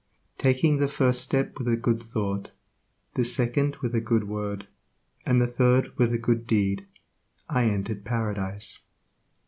"Taking 0.39 0.77
the 0.77 0.87
first 0.87 1.21
step 1.21 1.59
with 1.59 1.67
a 1.67 1.77
good 1.77 2.01
thought, 2.01 2.49
the 3.13 3.23
second 3.23 3.75
with 3.83 3.93
a 3.93 4.01
good 4.01 4.27
word, 4.27 4.65
and 5.27 5.39
the 5.39 5.45
third 5.45 5.95
with 5.95 6.11
a 6.11 6.17
good 6.17 6.47
deed, 6.47 6.87
I 7.47 7.65
entered 7.65 8.03
Paradise." 8.03 8.87